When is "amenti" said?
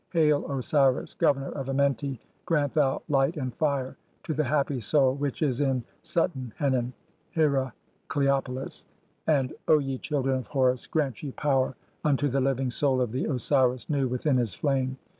1.69-2.19